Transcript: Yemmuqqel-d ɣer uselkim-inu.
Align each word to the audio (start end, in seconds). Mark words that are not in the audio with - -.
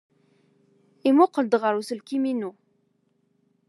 Yemmuqqel-d 1.03 1.53
ɣer 1.61 1.73
uselkim-inu. 1.81 2.51